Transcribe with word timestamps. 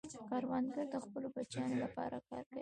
کروندګر 0.29 0.87
د 0.93 0.95
خپلو 1.03 1.27
بچیانو 1.35 1.75
لپاره 1.83 2.17
کار 2.29 2.43
کوي 2.49 2.59